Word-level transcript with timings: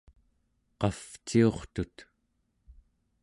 qavciurtut 0.79 1.97